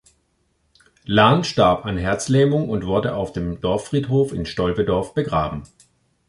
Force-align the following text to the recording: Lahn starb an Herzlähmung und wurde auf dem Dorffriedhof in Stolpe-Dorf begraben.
Lahn 1.05 1.43
starb 1.43 1.85
an 1.85 1.95
Herzlähmung 1.95 2.69
und 2.69 2.87
wurde 2.87 3.13
auf 3.13 3.33
dem 3.33 3.61
Dorffriedhof 3.61 4.33
in 4.33 4.47
Stolpe-Dorf 4.47 5.13
begraben. 5.13 5.61